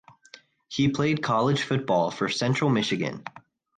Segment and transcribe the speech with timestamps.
[0.67, 3.23] He played college football for Central Michigan.